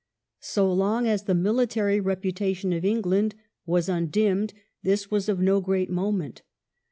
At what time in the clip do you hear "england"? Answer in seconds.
2.83-3.35